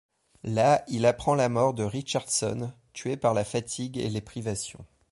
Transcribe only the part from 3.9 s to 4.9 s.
et les privations.